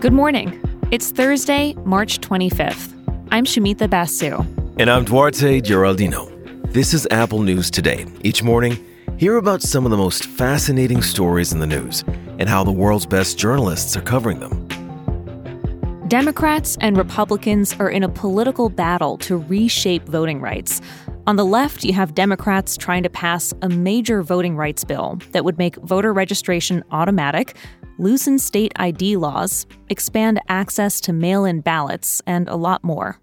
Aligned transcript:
Good 0.00 0.12
morning. 0.12 0.60
It's 0.90 1.10
Thursday, 1.10 1.74
March 1.84 2.20
25th. 2.20 2.94
I'm 3.30 3.44
Shumita 3.44 3.90
Basu. 3.90 4.44
And 4.78 4.88
I'm 4.88 5.04
Duarte 5.04 5.60
Geraldino. 5.60 6.72
This 6.72 6.94
is 6.94 7.06
Apple 7.10 7.42
News 7.42 7.70
Today. 7.70 8.06
Each 8.22 8.42
morning, 8.42 8.78
hear 9.18 9.36
about 9.36 9.60
some 9.60 9.84
of 9.84 9.90
the 9.90 9.96
most 9.96 10.24
fascinating 10.26 11.02
stories 11.02 11.52
in 11.52 11.58
the 11.58 11.66
news 11.66 12.04
and 12.38 12.48
how 12.48 12.62
the 12.62 12.72
world's 12.72 13.06
best 13.06 13.36
journalists 13.36 13.96
are 13.96 14.00
covering 14.00 14.38
them. 14.40 14.68
Democrats 16.08 16.78
and 16.80 16.96
Republicans 16.96 17.74
are 17.78 17.90
in 17.90 18.02
a 18.02 18.08
political 18.08 18.70
battle 18.70 19.18
to 19.18 19.36
reshape 19.36 20.04
voting 20.04 20.40
rights. 20.40 20.80
On 21.28 21.36
the 21.36 21.44
left, 21.44 21.84
you 21.84 21.92
have 21.92 22.14
Democrats 22.14 22.74
trying 22.74 23.02
to 23.02 23.10
pass 23.10 23.52
a 23.60 23.68
major 23.68 24.22
voting 24.22 24.56
rights 24.56 24.82
bill 24.82 25.18
that 25.32 25.44
would 25.44 25.58
make 25.58 25.76
voter 25.76 26.10
registration 26.10 26.82
automatic, 26.90 27.54
loosen 27.98 28.38
state 28.38 28.72
ID 28.76 29.18
laws, 29.18 29.66
expand 29.90 30.40
access 30.48 31.02
to 31.02 31.12
mail 31.12 31.44
in 31.44 31.60
ballots, 31.60 32.22
and 32.26 32.48
a 32.48 32.56
lot 32.56 32.82
more. 32.82 33.20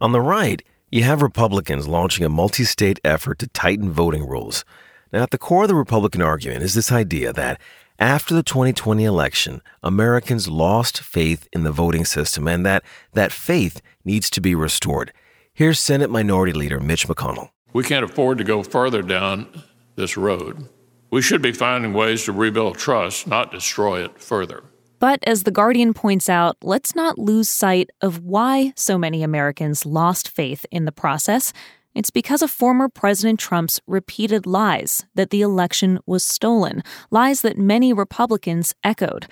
On 0.00 0.12
the 0.12 0.20
right, 0.20 0.62
you 0.92 1.02
have 1.02 1.20
Republicans 1.20 1.88
launching 1.88 2.24
a 2.24 2.28
multi 2.28 2.62
state 2.62 3.00
effort 3.02 3.40
to 3.40 3.48
tighten 3.48 3.90
voting 3.90 4.24
rules. 4.24 4.64
Now, 5.12 5.24
at 5.24 5.32
the 5.32 5.36
core 5.36 5.64
of 5.64 5.68
the 5.68 5.74
Republican 5.74 6.22
argument 6.22 6.62
is 6.62 6.74
this 6.74 6.92
idea 6.92 7.32
that 7.32 7.60
after 7.98 8.36
the 8.36 8.44
2020 8.44 9.02
election, 9.02 9.62
Americans 9.82 10.46
lost 10.46 11.00
faith 11.00 11.48
in 11.52 11.64
the 11.64 11.72
voting 11.72 12.04
system 12.04 12.46
and 12.46 12.64
that 12.64 12.84
that 13.14 13.32
faith 13.32 13.82
needs 14.04 14.30
to 14.30 14.40
be 14.40 14.54
restored. 14.54 15.12
Here's 15.58 15.80
Senate 15.80 16.08
Minority 16.08 16.52
Leader 16.52 16.78
Mitch 16.78 17.08
McConnell. 17.08 17.50
We 17.72 17.84
can't 17.84 18.04
afford 18.04 18.38
to 18.38 18.44
go 18.44 18.62
further 18.62 19.02
down 19.02 19.62
this 19.96 20.16
road. 20.16 20.68
We 21.10 21.22
should 21.22 21.42
be 21.42 21.52
finding 21.52 21.92
ways 21.92 22.24
to 22.24 22.32
rebuild 22.32 22.78
trust, 22.78 23.26
not 23.26 23.50
destroy 23.50 24.04
it 24.04 24.20
further. 24.20 24.64
But 24.98 25.20
as 25.26 25.44
The 25.44 25.50
Guardian 25.50 25.94
points 25.94 26.28
out, 26.28 26.56
let's 26.62 26.94
not 26.94 27.18
lose 27.18 27.48
sight 27.48 27.90
of 28.00 28.24
why 28.24 28.72
so 28.76 28.98
many 28.98 29.22
Americans 29.22 29.86
lost 29.86 30.28
faith 30.28 30.66
in 30.70 30.86
the 30.86 30.92
process 30.92 31.52
it's 31.98 32.10
because 32.10 32.42
of 32.42 32.50
former 32.52 32.88
President 32.88 33.40
Trump's 33.40 33.80
repeated 33.88 34.46
lies 34.46 35.04
that 35.16 35.30
the 35.30 35.42
election 35.42 35.98
was 36.06 36.22
stolen, 36.22 36.84
lies 37.10 37.40
that 37.40 37.58
many 37.58 37.92
Republicans 37.92 38.72
echoed. 38.84 39.26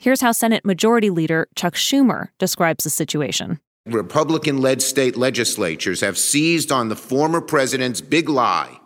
Here's 0.00 0.20
how 0.20 0.30
Senate 0.30 0.64
Majority 0.64 1.10
Leader 1.10 1.48
Chuck 1.56 1.74
Schumer 1.74 2.28
describes 2.38 2.84
the 2.84 2.90
situation. 2.90 3.58
Republican 3.86 4.62
led 4.62 4.80
state 4.80 5.14
legislatures 5.14 6.00
have 6.00 6.16
seized 6.16 6.72
on 6.72 6.88
the 6.88 6.96
former 6.96 7.42
president's 7.42 8.00
big 8.00 8.30
lie 8.30 8.80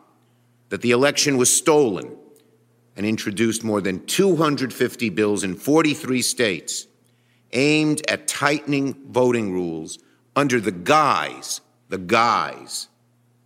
that 0.71 0.83
the 0.83 0.91
election 0.91 1.37
was 1.37 1.55
stolen 1.55 2.17
and 2.97 3.07
introduced 3.07 3.63
more 3.63 3.81
than 3.81 4.05
250 4.07 5.09
bills 5.11 5.45
in 5.45 5.55
43 5.55 6.21
states 6.21 6.89
aimed 7.53 8.03
at 8.11 8.27
tightening 8.27 8.95
voting 9.09 9.53
rules 9.53 10.01
under 10.35 10.61
the 10.61 10.73
guise, 10.73 11.61
the 11.89 11.99
guise 11.99 12.89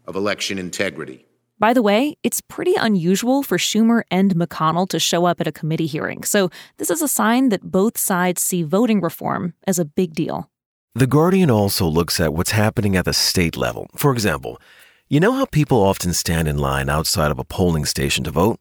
of 0.07 0.17
election 0.17 0.59
integrity. 0.59 1.27
By 1.59 1.75
the 1.75 1.83
way, 1.83 2.17
it's 2.23 2.41
pretty 2.41 2.75
unusual 2.77 3.43
for 3.43 3.59
Schumer 3.59 4.05
and 4.11 4.35
McConnell 4.35 4.89
to 4.89 4.99
show 4.99 5.27
up 5.27 5.39
at 5.41 5.47
a 5.47 5.53
committee 5.53 5.87
hearing, 5.87 6.25
so 6.25 6.49
this 6.79 6.91
is 6.91 7.03
a 7.03 7.09
sign 7.09 7.51
that 7.51 7.71
both 7.71 7.99
sides 7.99 8.41
see 8.41 8.63
voting 8.63 9.03
reform 9.03 9.53
as 9.67 9.79
a 9.79 9.85
big 9.85 10.15
deal. 10.15 10.49
The 10.95 11.07
Guardian 11.07 11.51
also 11.51 11.87
looks 11.87 12.21
at 12.21 12.35
what's 12.35 12.51
happening 12.51 12.97
at 12.97 13.07
the 13.07 13.15
state 13.15 13.57
level. 13.57 13.89
For 13.97 14.13
example, 14.13 14.61
you 15.09 15.21
know 15.21 15.33
how 15.33 15.47
people 15.47 15.79
often 15.79 16.13
stand 16.13 16.49
in 16.49 16.59
line 16.59 16.91
outside 16.91 17.31
of 17.31 17.39
a 17.39 17.45
polling 17.45 17.87
station 17.87 18.25
to 18.25 18.31
vote? 18.31 18.61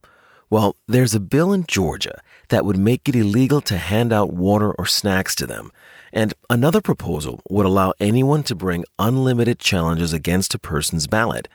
Well, 0.49 0.77
there's 0.87 1.13
a 1.13 1.19
bill 1.19 1.51
in 1.51 1.65
Georgia 1.67 2.21
that 2.47 2.63
would 2.63 2.77
make 2.77 3.09
it 3.09 3.17
illegal 3.17 3.59
to 3.61 3.77
hand 3.77 4.13
out 4.13 4.31
water 4.31 4.71
or 4.71 4.85
snacks 4.85 5.35
to 5.35 5.45
them. 5.45 5.71
And 6.13 6.33
another 6.49 6.79
proposal 6.79 7.41
would 7.49 7.65
allow 7.65 7.93
anyone 7.99 8.43
to 8.43 8.55
bring 8.55 8.85
unlimited 8.97 9.59
challenges 9.59 10.13
against 10.13 10.55
a 10.55 10.59
person's 10.59 11.07
ballot. 11.07 11.49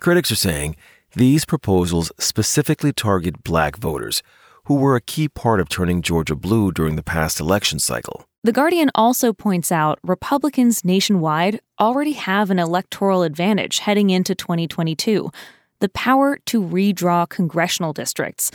Critics 0.00 0.32
are 0.32 0.36
saying 0.36 0.74
these 1.14 1.44
proposals 1.44 2.10
specifically 2.18 2.92
target 2.92 3.44
black 3.44 3.76
voters, 3.76 4.24
who 4.64 4.74
were 4.74 4.96
a 4.96 5.00
key 5.00 5.28
part 5.28 5.60
of 5.60 5.68
turning 5.68 6.02
Georgia 6.02 6.34
blue 6.34 6.72
during 6.72 6.96
the 6.96 7.04
past 7.04 7.38
election 7.38 7.78
cycle. 7.78 8.26
The 8.48 8.52
Guardian 8.52 8.90
also 8.94 9.34
points 9.34 9.70
out 9.70 9.98
Republicans 10.02 10.82
nationwide 10.82 11.60
already 11.78 12.12
have 12.12 12.50
an 12.50 12.58
electoral 12.58 13.22
advantage 13.22 13.80
heading 13.80 14.08
into 14.08 14.34
2022 14.34 15.30
the 15.80 15.90
power 15.90 16.38
to 16.46 16.62
redraw 16.62 17.28
congressional 17.28 17.92
districts. 17.92 18.50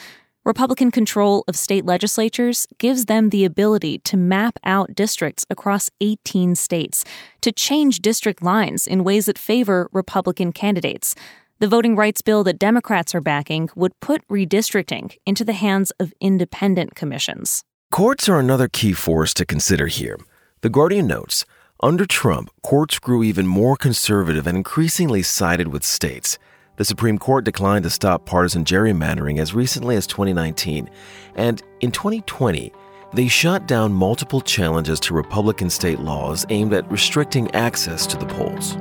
Republican 0.45 0.89
control 0.89 1.43
of 1.47 1.55
state 1.55 1.85
legislatures 1.85 2.65
gives 2.79 3.05
them 3.05 3.29
the 3.29 3.45
ability 3.45 3.99
to 3.99 4.17
map 4.17 4.57
out 4.63 4.95
districts 4.95 5.45
across 5.51 5.91
18 6.01 6.55
states, 6.55 7.05
to 7.41 7.51
change 7.51 7.99
district 7.99 8.41
lines 8.41 8.87
in 8.87 9.03
ways 9.03 9.27
that 9.27 9.37
favor 9.37 9.89
Republican 9.91 10.51
candidates. 10.51 11.13
The 11.59 11.67
voting 11.67 11.95
rights 11.95 12.23
bill 12.23 12.43
that 12.45 12.57
Democrats 12.57 13.13
are 13.13 13.21
backing 13.21 13.69
would 13.75 13.99
put 13.99 14.27
redistricting 14.27 15.15
into 15.27 15.45
the 15.45 15.53
hands 15.53 15.91
of 15.99 16.15
independent 16.19 16.95
commissions. 16.95 17.63
Courts 17.93 18.27
are 18.27 18.39
another 18.39 18.67
key 18.67 18.91
force 18.91 19.35
to 19.35 19.45
consider 19.45 19.85
here. 19.85 20.17
The 20.61 20.69
Guardian 20.71 21.05
notes 21.05 21.45
under 21.79 22.07
Trump, 22.07 22.49
courts 22.63 22.97
grew 22.97 23.23
even 23.23 23.45
more 23.45 23.75
conservative 23.75 24.47
and 24.47 24.57
increasingly 24.57 25.21
sided 25.21 25.67
with 25.67 25.83
states. 25.83 26.39
The 26.77 26.85
Supreme 26.85 27.19
Court 27.19 27.45
declined 27.45 27.83
to 27.83 27.91
stop 27.91 28.25
partisan 28.25 28.65
gerrymandering 28.65 29.39
as 29.39 29.53
recently 29.53 29.95
as 29.95 30.07
2019, 30.07 30.89
and 31.35 31.61
in 31.81 31.91
2020, 31.91 32.73
they 33.13 33.27
shot 33.27 33.67
down 33.67 33.93
multiple 33.93 34.41
challenges 34.41 34.99
to 35.01 35.13
Republican 35.13 35.69
state 35.69 35.99
laws 35.99 36.47
aimed 36.49 36.73
at 36.73 36.91
restricting 36.91 37.53
access 37.53 38.07
to 38.07 38.17
the 38.17 38.25
polls. 38.25 38.75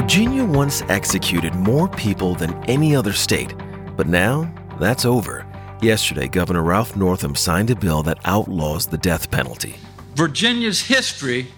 Virginia 0.00 0.42
once 0.42 0.80
executed 0.88 1.54
more 1.54 1.86
people 1.86 2.34
than 2.34 2.54
any 2.64 2.96
other 2.96 3.12
state, 3.12 3.52
but 3.98 4.06
now 4.06 4.50
that's 4.80 5.04
over. 5.04 5.46
Yesterday, 5.82 6.26
Governor 6.26 6.62
Ralph 6.62 6.96
Northam 6.96 7.34
signed 7.34 7.68
a 7.68 7.76
bill 7.76 8.02
that 8.04 8.18
outlaws 8.24 8.86
the 8.86 8.96
death 8.96 9.30
penalty. 9.30 9.74
Virginia's 10.14 10.80
history, 10.80 11.48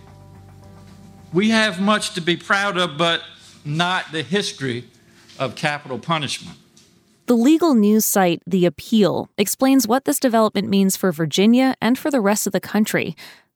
we 1.33 1.51
have 1.51 1.81
much 1.81 2.15
to 2.15 2.21
be 2.21 2.37
proud 2.37 2.77
of, 2.77 2.99
but 2.99 3.23
not 3.65 4.11
the 4.11 4.25
history 4.25 4.89
of 5.39 5.55
capital 5.55 6.01
punishment. 6.01 6.59
The 7.27 7.37
legal 7.37 7.77
news 7.77 8.05
site 8.05 8.43
The 8.45 8.67
Appeal 8.67 9.31
explains 9.39 9.87
what 9.87 10.05
this 10.05 10.19
development 10.19 10.69
means 10.69 10.97
for 10.97 11.13
Virginia 11.13 11.77
and 11.81 11.97
for 11.97 12.11
the 12.11 12.21
rest 12.21 12.49
of 12.49 12.53
the 12.53 12.61
country. 12.61 13.15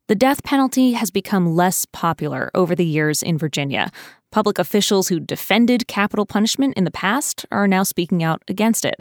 The 0.09 0.15
death 0.15 0.44
penalty 0.44 0.93
has 0.93 1.11
become 1.11 1.56
less 1.56 1.84
popular 1.84 2.49
over 2.55 2.77
the 2.77 2.87
years 2.87 3.25
in 3.25 3.37
Virginia. 3.37 3.91
Public 4.31 4.56
officials 4.56 5.09
who 5.09 5.19
defended 5.19 5.89
capital 5.89 6.25
punishment 6.25 6.75
in 6.77 6.84
the 6.84 6.93
past 6.93 7.44
are 7.50 7.67
now 7.67 7.83
speaking 7.83 8.22
out 8.22 8.41
against 8.47 8.84
it. 8.84 9.00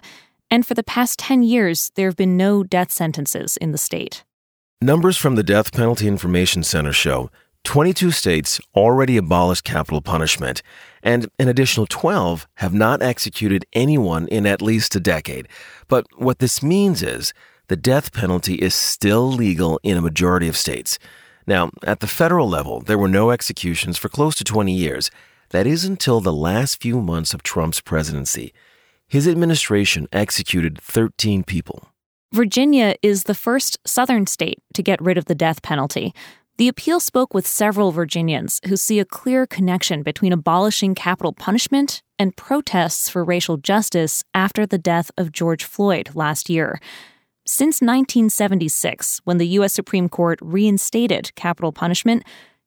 And 0.49 0.65
for 0.65 0.73
the 0.73 0.81
past 0.81 1.19
10 1.19 1.43
years, 1.43 1.91
there 1.93 2.07
have 2.07 2.15
been 2.15 2.37
no 2.37 2.63
death 2.63 2.91
sentences 2.91 3.55
in 3.57 3.71
the 3.71 3.77
state. 3.77 4.23
Numbers 4.81 5.15
from 5.15 5.35
the 5.35 5.43
Death 5.43 5.71
Penalty 5.71 6.07
Information 6.07 6.63
Center 6.63 6.91
show 6.91 7.29
22 7.65 8.09
states 8.09 8.59
already 8.75 9.15
abolished 9.15 9.63
capital 9.63 10.01
punishment, 10.01 10.63
and 11.03 11.29
an 11.37 11.47
additional 11.47 11.85
12 11.85 12.47
have 12.55 12.73
not 12.73 13.03
executed 13.03 13.63
anyone 13.73 14.27
in 14.29 14.47
at 14.47 14.59
least 14.59 14.95
a 14.95 14.99
decade. 14.99 15.47
But 15.87 16.07
what 16.15 16.39
this 16.39 16.63
means 16.63 17.03
is 17.03 17.31
the 17.67 17.75
death 17.75 18.11
penalty 18.11 18.55
is 18.55 18.75
still 18.75 19.31
legal 19.31 19.79
in 19.83 19.97
a 19.97 20.01
majority 20.01 20.47
of 20.47 20.57
states. 20.57 20.99
Now, 21.47 21.71
at 21.83 21.99
the 21.99 22.07
federal 22.07 22.49
level, 22.49 22.81
there 22.81 22.97
were 22.97 23.07
no 23.07 23.31
executions 23.31 23.97
for 23.97 24.09
close 24.09 24.35
to 24.35 24.43
20 24.43 24.73
years. 24.73 25.11
That 25.49 25.67
is 25.67 25.85
until 25.85 26.19
the 26.19 26.33
last 26.33 26.81
few 26.81 27.01
months 27.01 27.33
of 27.33 27.43
Trump's 27.43 27.81
presidency. 27.81 28.53
His 29.07 29.27
administration 29.27 30.07
executed 30.11 30.79
13 30.81 31.43
people. 31.43 31.89
Virginia 32.33 32.95
is 33.01 33.23
the 33.23 33.35
first 33.35 33.77
southern 33.85 34.27
state 34.27 34.59
to 34.73 34.83
get 34.83 35.01
rid 35.01 35.17
of 35.17 35.25
the 35.25 35.35
death 35.35 35.61
penalty. 35.61 36.13
The 36.57 36.67
appeal 36.67 36.99
spoke 36.99 37.33
with 37.33 37.45
several 37.45 37.91
Virginians 37.91 38.59
who 38.67 38.77
see 38.77 38.99
a 38.99 39.05
clear 39.05 39.45
connection 39.45 40.03
between 40.03 40.33
abolishing 40.33 40.95
capital 40.95 41.33
punishment 41.33 42.01
and 42.17 42.35
protests 42.35 43.09
for 43.09 43.23
racial 43.23 43.57
justice 43.57 44.23
after 44.33 44.65
the 44.65 44.77
death 44.77 45.11
of 45.17 45.31
George 45.31 45.63
Floyd 45.63 46.09
last 46.15 46.49
year. 46.49 46.79
Since 47.47 47.79
1976, 47.79 49.21
when 49.23 49.37
the 49.37 49.47
U.S. 49.59 49.71
Supreme 49.71 50.09
Court 50.09 50.39
reinstated 50.41 51.31
capital 51.35 51.71
punishment, 51.71 52.23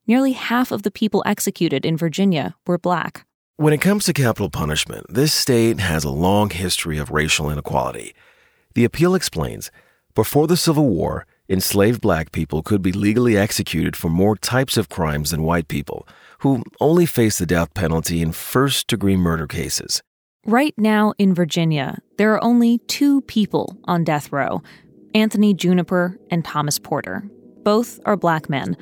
nearly 0.06 0.34
half 0.34 0.70
of 0.70 0.84
the 0.84 0.92
people 0.92 1.20
executed 1.26 1.84
in 1.84 1.96
Virginia 1.96 2.54
were 2.64 2.78
black. 2.78 3.26
When 3.56 3.72
it 3.72 3.80
comes 3.80 4.04
to 4.04 4.12
capital 4.12 4.50
punishment, 4.50 5.06
this 5.08 5.34
state 5.34 5.80
has 5.80 6.04
a 6.04 6.10
long 6.10 6.50
history 6.50 6.96
of 6.96 7.10
racial 7.10 7.50
inequality. 7.50 8.14
The 8.74 8.84
appeal 8.84 9.16
explains 9.16 9.72
before 10.14 10.46
the 10.46 10.56
Civil 10.56 10.88
War, 10.88 11.26
enslaved 11.48 12.00
black 12.00 12.30
people 12.30 12.62
could 12.62 12.80
be 12.80 12.92
legally 12.92 13.36
executed 13.36 13.96
for 13.96 14.08
more 14.08 14.36
types 14.36 14.76
of 14.76 14.88
crimes 14.88 15.32
than 15.32 15.42
white 15.42 15.66
people, 15.66 16.06
who 16.42 16.62
only 16.80 17.04
face 17.04 17.38
the 17.38 17.46
death 17.46 17.74
penalty 17.74 18.22
in 18.22 18.30
first 18.30 18.86
degree 18.86 19.16
murder 19.16 19.48
cases. 19.48 20.02
Right 20.48 20.72
now 20.78 21.12
in 21.18 21.34
Virginia, 21.34 21.98
there 22.16 22.32
are 22.32 22.42
only 22.42 22.78
two 22.88 23.20
people 23.20 23.76
on 23.84 24.02
death 24.02 24.32
row 24.32 24.62
Anthony 25.14 25.52
Juniper 25.52 26.18
and 26.30 26.42
Thomas 26.42 26.78
Porter. 26.78 27.28
Both 27.64 28.00
are 28.06 28.16
black 28.16 28.48
men. 28.48 28.74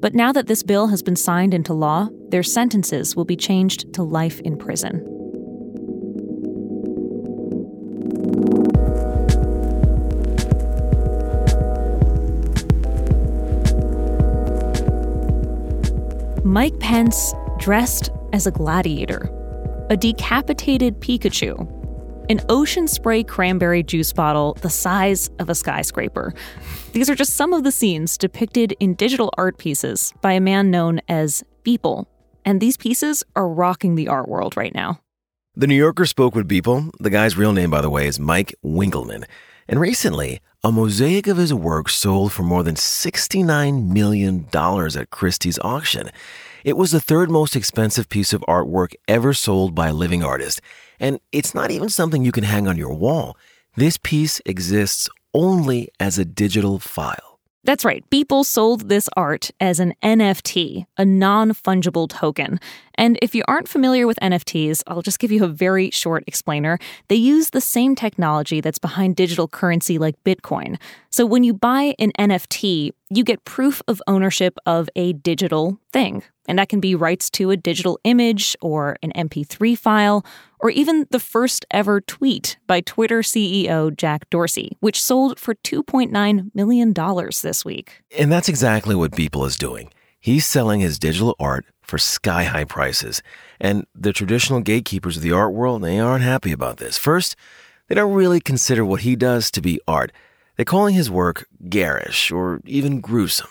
But 0.00 0.14
now 0.14 0.30
that 0.32 0.46
this 0.46 0.62
bill 0.62 0.88
has 0.88 1.02
been 1.02 1.16
signed 1.16 1.54
into 1.54 1.72
law, 1.72 2.10
their 2.28 2.42
sentences 2.42 3.16
will 3.16 3.24
be 3.24 3.34
changed 3.34 3.94
to 3.94 4.02
life 4.02 4.40
in 4.40 4.58
prison. 4.58 5.00
Mike 16.44 16.78
Pence 16.78 17.32
dressed 17.58 18.10
as 18.34 18.46
a 18.46 18.50
gladiator, 18.50 19.30
a 19.88 19.96
decapitated 19.96 21.00
Pikachu, 21.00 21.72
an 22.28 22.40
ocean 22.48 22.88
spray 22.88 23.22
cranberry 23.22 23.82
juice 23.82 24.12
bottle 24.12 24.54
the 24.62 24.70
size 24.70 25.30
of 25.38 25.48
a 25.48 25.54
skyscraper. 25.54 26.34
These 26.92 27.08
are 27.08 27.14
just 27.14 27.34
some 27.34 27.52
of 27.52 27.62
the 27.62 27.70
scenes 27.70 28.18
depicted 28.18 28.74
in 28.80 28.94
digital 28.94 29.32
art 29.38 29.58
pieces 29.58 30.12
by 30.22 30.32
a 30.32 30.40
man 30.40 30.70
known 30.70 31.00
as 31.08 31.44
Beeple. 31.64 32.06
And 32.44 32.60
these 32.60 32.76
pieces 32.76 33.22
are 33.36 33.48
rocking 33.48 33.94
the 33.94 34.08
art 34.08 34.28
world 34.28 34.56
right 34.56 34.74
now. 34.74 35.00
The 35.54 35.66
New 35.66 35.76
Yorker 35.76 36.06
spoke 36.06 36.34
with 36.34 36.48
Beeple. 36.48 36.90
The 36.98 37.10
guy's 37.10 37.36
real 37.36 37.52
name, 37.52 37.70
by 37.70 37.80
the 37.80 37.90
way, 37.90 38.08
is 38.08 38.20
Mike 38.20 38.54
Winkelmann. 38.64 39.24
And 39.68 39.80
recently, 39.80 40.40
a 40.62 40.70
mosaic 40.70 41.26
of 41.26 41.36
his 41.36 41.54
work 41.54 41.88
sold 41.88 42.32
for 42.32 42.42
more 42.42 42.62
than 42.62 42.74
$69 42.74 43.88
million 43.88 44.48
at 44.52 45.10
Christie's 45.10 45.58
auction. 45.60 46.10
It 46.66 46.76
was 46.76 46.90
the 46.90 47.00
third 47.00 47.30
most 47.30 47.54
expensive 47.54 48.08
piece 48.08 48.32
of 48.32 48.40
artwork 48.48 48.94
ever 49.06 49.32
sold 49.32 49.72
by 49.72 49.86
a 49.86 49.92
living 49.92 50.24
artist. 50.24 50.60
And 50.98 51.20
it's 51.30 51.54
not 51.54 51.70
even 51.70 51.88
something 51.88 52.24
you 52.24 52.32
can 52.32 52.42
hang 52.42 52.66
on 52.66 52.76
your 52.76 52.92
wall. 52.92 53.36
This 53.76 53.98
piece 54.02 54.40
exists 54.44 55.08
only 55.32 55.90
as 56.00 56.18
a 56.18 56.24
digital 56.24 56.80
file. 56.80 57.38
That's 57.62 57.84
right. 57.84 58.04
Beeple 58.10 58.44
sold 58.44 58.88
this 58.88 59.08
art 59.16 59.52
as 59.60 59.78
an 59.78 59.94
NFT, 60.02 60.86
a 60.98 61.04
non 61.04 61.52
fungible 61.52 62.08
token. 62.08 62.58
And 62.98 63.18
if 63.22 63.34
you 63.34 63.42
aren't 63.46 63.68
familiar 63.68 64.06
with 64.06 64.18
NFTs, 64.20 64.82
I'll 64.86 65.02
just 65.02 65.18
give 65.18 65.32
you 65.32 65.44
a 65.44 65.48
very 65.48 65.90
short 65.90 66.24
explainer. 66.26 66.78
They 67.08 67.16
use 67.16 67.50
the 67.50 67.60
same 67.60 67.94
technology 67.94 68.60
that's 68.60 68.78
behind 68.78 69.16
digital 69.16 69.48
currency 69.48 69.98
like 69.98 70.22
Bitcoin. 70.24 70.78
So 71.10 71.24
when 71.26 71.44
you 71.44 71.54
buy 71.54 71.94
an 71.98 72.12
NFT, 72.18 72.90
you 73.10 73.24
get 73.24 73.44
proof 73.44 73.82
of 73.88 74.02
ownership 74.06 74.58
of 74.66 74.88
a 74.96 75.12
digital 75.12 75.78
thing. 75.92 76.22
And 76.48 76.58
that 76.58 76.68
can 76.68 76.80
be 76.80 76.94
rights 76.94 77.28
to 77.30 77.50
a 77.50 77.56
digital 77.56 77.98
image 78.04 78.56
or 78.60 78.96
an 79.02 79.12
MP3 79.16 79.76
file 79.76 80.24
or 80.60 80.70
even 80.70 81.06
the 81.10 81.20
first 81.20 81.66
ever 81.70 82.00
tweet 82.00 82.56
by 82.66 82.80
Twitter 82.80 83.20
CEO 83.20 83.94
Jack 83.94 84.28
Dorsey, 84.30 84.76
which 84.80 85.02
sold 85.02 85.38
for 85.38 85.54
$2.9 85.54 86.50
million 86.54 86.94
this 87.42 87.64
week. 87.64 88.02
And 88.16 88.32
that's 88.32 88.48
exactly 88.48 88.94
what 88.94 89.12
Beeple 89.12 89.46
is 89.46 89.56
doing. 89.56 89.90
He's 90.26 90.44
selling 90.44 90.80
his 90.80 90.98
digital 90.98 91.36
art 91.38 91.66
for 91.82 91.98
sky 91.98 92.42
high 92.42 92.64
prices. 92.64 93.22
And 93.60 93.86
the 93.94 94.12
traditional 94.12 94.58
gatekeepers 94.58 95.16
of 95.16 95.22
the 95.22 95.30
art 95.30 95.52
world, 95.52 95.82
they 95.82 96.00
aren't 96.00 96.24
happy 96.24 96.50
about 96.50 96.78
this. 96.78 96.98
First, 96.98 97.36
they 97.86 97.94
don't 97.94 98.12
really 98.12 98.40
consider 98.40 98.84
what 98.84 99.02
he 99.02 99.14
does 99.14 99.52
to 99.52 99.60
be 99.60 99.78
art. 99.86 100.10
They're 100.56 100.64
calling 100.64 100.96
his 100.96 101.08
work 101.08 101.46
garish 101.68 102.32
or 102.32 102.60
even 102.64 103.00
gruesome. 103.00 103.46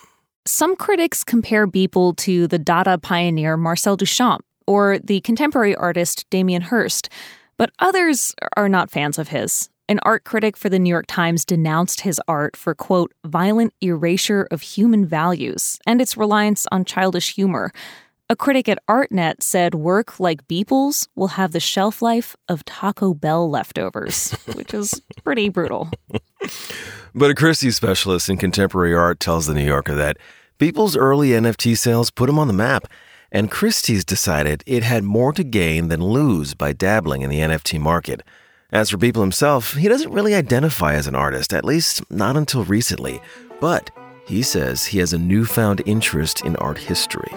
Some 0.45 0.75
critics 0.75 1.23
compare 1.23 1.65
Beeple 1.65 2.17
to 2.17 2.45
the 2.45 2.59
Dada 2.59 2.97
pioneer 2.97 3.55
Marcel 3.55 3.95
Duchamp 3.95 4.41
or 4.67 4.99
the 4.99 5.21
contemporary 5.21 5.77
artist 5.77 6.29
Damien 6.29 6.63
Hirst, 6.63 7.07
but 7.55 7.71
others 7.79 8.35
are 8.57 8.67
not 8.67 8.91
fans 8.91 9.17
of 9.17 9.29
his. 9.29 9.69
An 9.87 9.99
art 10.01 10.23
critic 10.23 10.57
for 10.57 10.67
the 10.67 10.79
New 10.79 10.89
York 10.89 11.05
Times 11.07 11.45
denounced 11.45 12.01
his 12.01 12.19
art 12.27 12.57
for, 12.57 12.73
quote, 12.73 13.13
violent 13.23 13.71
erasure 13.81 14.47
of 14.49 14.63
human 14.63 15.05
values 15.05 15.77
and 15.85 16.01
its 16.01 16.17
reliance 16.17 16.65
on 16.71 16.85
childish 16.85 17.35
humor. 17.35 17.71
A 18.27 18.35
critic 18.35 18.67
at 18.67 18.79
ArtNet 18.89 19.43
said 19.43 19.75
work 19.75 20.19
like 20.19 20.47
Beeple's 20.47 21.07
will 21.15 21.27
have 21.27 21.51
the 21.51 21.59
shelf 21.59 22.01
life 22.01 22.35
of 22.49 22.65
Taco 22.65 23.13
Bell 23.13 23.47
leftovers, 23.47 24.31
which 24.55 24.73
is 24.73 24.99
pretty 25.23 25.49
brutal. 25.49 25.91
But 27.13 27.29
a 27.29 27.35
Christie 27.35 27.69
specialist 27.69 28.27
in 28.27 28.37
contemporary 28.37 28.95
art 28.95 29.19
tells 29.19 29.45
the 29.45 29.53
New 29.53 29.63
Yorker 29.63 29.93
that 29.93 30.17
Beeple's 30.57 30.97
early 30.97 31.29
NFT 31.29 31.77
sales 31.77 32.09
put 32.09 32.27
him 32.27 32.39
on 32.39 32.47
the 32.47 32.53
map, 32.53 32.87
and 33.31 33.51
Christie's 33.51 34.03
decided 34.03 34.63
it 34.65 34.81
had 34.81 35.03
more 35.03 35.31
to 35.33 35.43
gain 35.43 35.89
than 35.89 36.03
lose 36.03 36.55
by 36.55 36.73
dabbling 36.73 37.21
in 37.21 37.29
the 37.29 37.39
NFT 37.41 37.79
market. 37.79 38.23
As 38.71 38.89
for 38.89 38.97
Beeple 38.97 39.21
himself, 39.21 39.73
he 39.73 39.87
doesn't 39.87 40.11
really 40.11 40.33
identify 40.33 40.95
as 40.95 41.05
an 41.05 41.13
artist, 41.13 41.53
at 41.53 41.63
least 41.63 42.01
not 42.11 42.35
until 42.35 42.63
recently, 42.63 43.21
but 43.61 43.91
he 44.25 44.41
says 44.41 44.85
he 44.85 44.97
has 44.97 45.13
a 45.13 45.19
newfound 45.19 45.83
interest 45.85 46.43
in 46.43 46.55
art 46.55 46.79
history. 46.79 47.31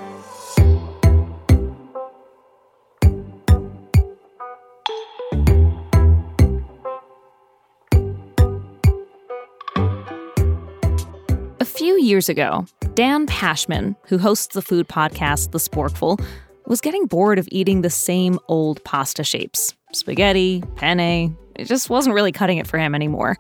A 11.60 11.64
few 11.66 12.00
years 12.00 12.30
ago, 12.30 12.64
Dan 12.94 13.26
Pashman, 13.26 13.96
who 14.06 14.16
hosts 14.16 14.54
the 14.54 14.62
food 14.62 14.88
podcast 14.88 15.52
The 15.52 15.58
Sporkful, 15.58 16.24
was 16.66 16.80
getting 16.80 17.04
bored 17.04 17.38
of 17.38 17.46
eating 17.52 17.82
the 17.82 17.90
same 17.90 18.38
old 18.48 18.82
pasta 18.84 19.22
shapes 19.24 19.74
spaghetti, 19.92 20.62
penne. 20.76 21.36
It 21.56 21.64
just 21.64 21.90
wasn't 21.90 22.14
really 22.14 22.32
cutting 22.32 22.58
it 22.58 22.66
for 22.66 22.78
him 22.78 22.94
anymore. 22.94 23.36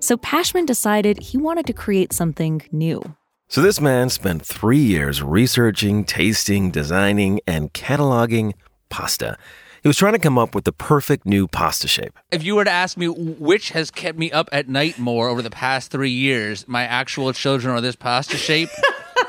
So 0.00 0.16
Pashman 0.16 0.66
decided 0.66 1.22
he 1.22 1.36
wanted 1.36 1.66
to 1.66 1.72
create 1.72 2.12
something 2.12 2.62
new. 2.72 3.02
So 3.48 3.60
this 3.60 3.80
man 3.80 4.10
spent 4.10 4.46
three 4.46 4.78
years 4.78 5.22
researching, 5.22 6.04
tasting, 6.04 6.70
designing, 6.70 7.40
and 7.46 7.72
cataloging 7.72 8.52
pasta. 8.88 9.36
He 9.82 9.88
was 9.88 9.96
trying 9.96 10.12
to 10.12 10.18
come 10.18 10.38
up 10.38 10.54
with 10.54 10.64
the 10.64 10.72
perfect 10.72 11.26
new 11.26 11.48
pasta 11.48 11.88
shape. 11.88 12.18
If 12.30 12.44
you 12.44 12.54
were 12.54 12.64
to 12.64 12.70
ask 12.70 12.96
me 12.96 13.08
which 13.08 13.70
has 13.70 13.90
kept 13.90 14.18
me 14.18 14.30
up 14.30 14.48
at 14.52 14.68
night 14.68 14.98
more 14.98 15.28
over 15.28 15.40
the 15.42 15.50
past 15.50 15.90
three 15.90 16.10
years, 16.10 16.68
my 16.68 16.84
actual 16.84 17.32
children 17.32 17.74
or 17.74 17.80
this 17.80 17.96
pasta 17.96 18.36
shape, 18.36 18.68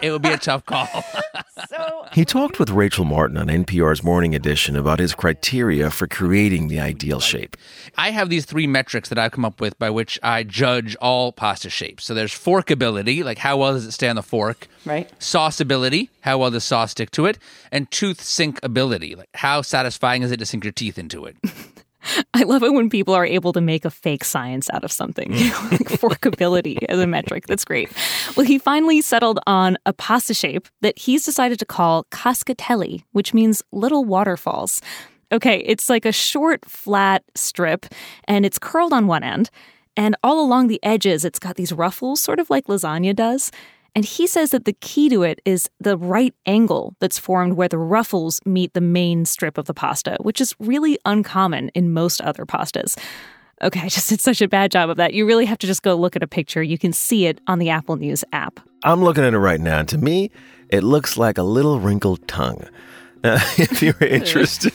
it 0.01 0.11
would 0.11 0.21
be 0.21 0.29
a 0.29 0.37
tough 0.37 0.65
call. 0.65 0.87
so 1.69 2.05
he 2.13 2.25
talked 2.25 2.59
with 2.59 2.69
Rachel 2.69 3.05
Martin 3.05 3.37
on 3.37 3.47
NPR's 3.47 4.03
Morning 4.03 4.35
Edition 4.35 4.75
about 4.75 4.99
his 4.99 5.13
criteria 5.13 5.89
for 5.89 6.07
creating 6.07 6.67
the 6.67 6.79
ideal 6.79 7.19
shape. 7.19 7.57
I 7.97 8.11
have 8.11 8.29
these 8.29 8.45
three 8.45 8.67
metrics 8.67 9.09
that 9.09 9.17
I've 9.17 9.31
come 9.31 9.45
up 9.45 9.61
with 9.61 9.77
by 9.79 9.89
which 9.89 10.19
I 10.23 10.43
judge 10.43 10.95
all 10.97 11.31
pasta 11.31 11.69
shapes. 11.69 12.05
So 12.05 12.13
there's 12.13 12.33
forkability, 12.33 13.23
like 13.23 13.37
how 13.37 13.57
well 13.57 13.73
does 13.73 13.85
it 13.85 13.91
stay 13.91 14.09
on 14.09 14.15
the 14.15 14.23
fork? 14.23 14.67
Right. 14.85 15.11
Sauceability, 15.19 16.09
how 16.21 16.37
well 16.37 16.51
does 16.51 16.63
sauce 16.63 16.91
stick 16.91 17.11
to 17.11 17.25
it? 17.25 17.37
And 17.71 17.89
toothsinkability, 17.91 19.17
like 19.17 19.29
how 19.35 19.61
satisfying 19.61 20.23
is 20.23 20.31
it 20.31 20.37
to 20.37 20.45
sink 20.45 20.63
your 20.63 20.73
teeth 20.73 20.97
into 20.97 21.25
it? 21.25 21.37
I 22.33 22.43
love 22.43 22.63
it 22.63 22.73
when 22.73 22.89
people 22.89 23.13
are 23.13 23.25
able 23.25 23.53
to 23.53 23.61
make 23.61 23.85
a 23.85 23.89
fake 23.89 24.23
science 24.23 24.69
out 24.73 24.83
of 24.83 24.91
something, 24.91 25.31
mm. 25.31 25.71
like 25.71 25.99
forkability 25.99 26.83
as 26.89 26.99
a 26.99 27.07
metric. 27.07 27.47
That's 27.47 27.65
great. 27.65 27.91
Well, 28.35 28.45
he 28.45 28.57
finally 28.57 29.01
settled 29.01 29.39
on 29.47 29.77
a 29.85 29.93
pasta 29.93 30.33
shape 30.33 30.67
that 30.81 30.97
he's 30.97 31.23
decided 31.25 31.59
to 31.59 31.65
call 31.65 32.05
cascatelli, 32.05 33.03
which 33.11 33.33
means 33.33 33.63
little 33.71 34.05
waterfalls. 34.05 34.81
Okay, 35.31 35.59
it's 35.65 35.89
like 35.89 36.05
a 36.05 36.11
short, 36.11 36.65
flat 36.65 37.23
strip, 37.35 37.85
and 38.27 38.45
it's 38.45 38.59
curled 38.59 38.91
on 38.91 39.07
one 39.07 39.23
end. 39.23 39.49
And 39.97 40.15
all 40.23 40.43
along 40.43 40.67
the 40.67 40.79
edges, 40.83 41.25
it's 41.25 41.39
got 41.39 41.55
these 41.55 41.73
ruffles, 41.73 42.21
sort 42.21 42.39
of 42.39 42.49
like 42.49 42.67
lasagna 42.67 43.15
does. 43.15 43.51
And 43.93 44.05
he 44.05 44.25
says 44.25 44.51
that 44.51 44.65
the 44.65 44.73
key 44.73 45.09
to 45.09 45.23
it 45.23 45.41
is 45.43 45.69
the 45.79 45.97
right 45.97 46.33
angle 46.45 46.95
that's 46.99 47.19
formed 47.19 47.53
where 47.53 47.67
the 47.67 47.77
ruffles 47.77 48.39
meet 48.45 48.73
the 48.73 48.81
main 48.81 49.25
strip 49.25 49.57
of 49.57 49.65
the 49.65 49.73
pasta, 49.73 50.17
which 50.21 50.39
is 50.39 50.55
really 50.59 50.97
uncommon 51.05 51.69
in 51.69 51.93
most 51.93 52.21
other 52.21 52.45
pastas. 52.45 52.97
Okay, 53.61 53.79
I 53.83 53.89
just 53.89 54.09
did 54.09 54.21
such 54.21 54.41
a 54.41 54.47
bad 54.47 54.71
job 54.71 54.89
of 54.89 54.97
that. 54.97 55.13
You 55.13 55.25
really 55.25 55.45
have 55.45 55.57
to 55.59 55.67
just 55.67 55.83
go 55.83 55.95
look 55.95 56.15
at 56.15 56.23
a 56.23 56.27
picture. 56.27 56.63
You 56.63 56.77
can 56.77 56.93
see 56.93 57.25
it 57.25 57.41
on 57.47 57.59
the 57.59 57.69
Apple 57.69 57.97
News 57.97 58.23
app. 58.31 58.59
I'm 58.83 59.03
looking 59.03 59.23
at 59.23 59.33
it 59.33 59.39
right 59.39 59.59
now. 59.59 59.83
To 59.83 59.97
me, 59.97 60.31
it 60.69 60.83
looks 60.83 61.17
like 61.17 61.37
a 61.37 61.43
little 61.43 61.79
wrinkled 61.79 62.27
tongue. 62.27 62.63
Now, 63.23 63.35
if 63.57 63.81
you're 63.81 63.95
interested, 64.01 64.73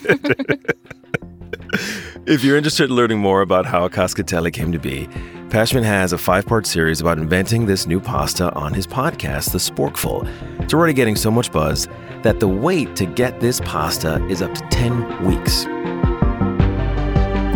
if 2.26 2.44
you're 2.44 2.56
interested 2.56 2.90
in 2.90 2.96
learning 2.96 3.18
more 3.18 3.40
about 3.40 3.66
how 3.66 3.88
cascatelli 3.88 4.52
came 4.52 4.72
to 4.72 4.78
be, 4.78 5.08
Pashman 5.48 5.84
has 5.84 6.12
a 6.12 6.18
five 6.18 6.44
part 6.44 6.66
series 6.66 7.00
about 7.00 7.18
inventing 7.18 7.66
this 7.66 7.86
new 7.86 8.00
pasta 8.00 8.52
on 8.54 8.74
his 8.74 8.84
podcast, 8.84 9.52
The 9.52 9.58
Sporkful. 9.58 10.26
It's 10.60 10.74
already 10.74 10.92
getting 10.92 11.14
so 11.14 11.30
much 11.30 11.52
buzz 11.52 11.86
that 12.22 12.40
the 12.40 12.48
wait 12.48 12.96
to 12.96 13.06
get 13.06 13.38
this 13.38 13.60
pasta 13.60 14.24
is 14.26 14.42
up 14.42 14.52
to 14.54 14.60
10 14.70 15.24
weeks. 15.24 15.64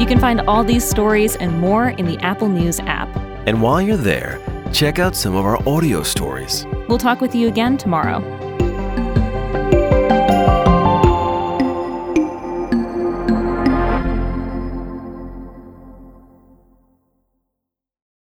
You 0.00 0.06
can 0.06 0.20
find 0.20 0.40
all 0.42 0.62
these 0.62 0.88
stories 0.88 1.34
and 1.36 1.58
more 1.58 1.88
in 1.90 2.06
the 2.06 2.16
Apple 2.18 2.48
News 2.48 2.78
app. 2.80 3.08
And 3.48 3.60
while 3.60 3.82
you're 3.82 3.96
there, 3.96 4.40
check 4.72 5.00
out 5.00 5.16
some 5.16 5.34
of 5.34 5.44
our 5.44 5.58
audio 5.68 6.04
stories. 6.04 6.66
We'll 6.88 6.98
talk 6.98 7.20
with 7.20 7.34
you 7.34 7.48
again 7.48 7.76
tomorrow. 7.76 8.20